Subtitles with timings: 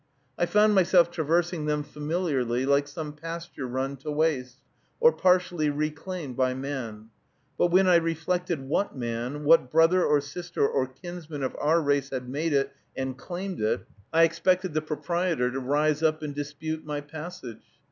[0.35, 4.57] I found myself traversing them familiarly, like some pasture run to waste,
[4.99, 7.11] or partially reclaimed by man;
[7.55, 12.09] but when I reflected what man, what brother or sister or kinsman of our race
[12.25, 17.01] made it and claimed it, I expected the proprietor to rise up and dispute my
[17.01, 17.61] passage.